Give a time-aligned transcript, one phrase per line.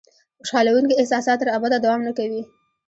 [0.39, 2.41] خوشالونکي احساسات تر ابده دوام نه کوي.